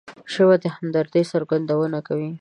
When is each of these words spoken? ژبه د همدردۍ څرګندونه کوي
ژبه 0.33 0.55
د 0.63 0.65
همدردۍ 0.75 1.23
څرګندونه 1.31 1.97
کوي 2.07 2.29